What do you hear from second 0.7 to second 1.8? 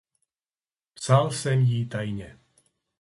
Psal jsem